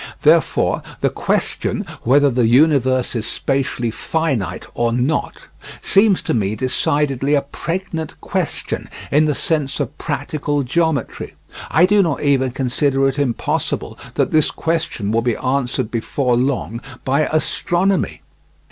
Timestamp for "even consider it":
12.23-13.19